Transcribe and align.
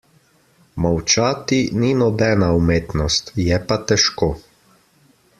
Molčati 0.85 1.59
ni 1.83 1.91
nobena 1.99 2.47
umetnost, 2.61 3.29
je 3.43 3.59
pa 3.73 3.77
težko. 3.93 4.31